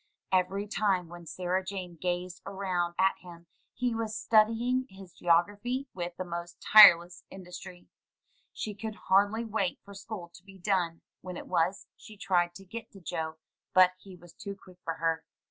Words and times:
Every 0.31 0.65
time 0.67 1.09
when 1.09 1.27
Sarah 1.27 1.63
Jane 1.63 1.95
gazed 1.95 2.41
around 2.43 2.95
at 2.97 3.19
him 3.19 3.45
he 3.71 3.93
was 3.93 4.17
studying 4.17 4.87
his 4.89 5.13
geography 5.13 5.89
with 5.93 6.17
the 6.17 6.23
most 6.25 6.59
tireless 6.59 7.23
industry. 7.29 7.87
She 8.51 8.73
could 8.73 8.95
hardly 8.95 9.45
wait 9.45 9.77
for 9.85 9.93
school 9.93 10.29
to 10.33 10.43
be 10.43 10.57
done; 10.57 11.01
when 11.21 11.37
it 11.37 11.45
was, 11.45 11.85
she 11.95 12.17
tried 12.17 12.55
to 12.55 12.65
get 12.65 12.89
to 12.93 12.99
Joe, 12.99 13.37
but 13.75 13.91
he 13.99 14.15
was 14.15 14.33
too 14.33 14.55
quick 14.55 14.79
for 14.83 14.95
her. 14.95 15.23